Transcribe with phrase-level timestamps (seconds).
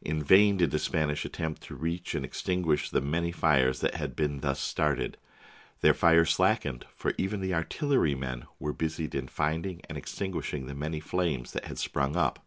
[0.00, 4.14] In vain did the Spanish attempt to reach and extinguish the many fires that had
[4.14, 5.16] been thus started.
[5.80, 11.00] Their fire slackened, for even the artillerymen were busied in finding and extinguishing the many
[11.00, 12.46] flames that had sprung up.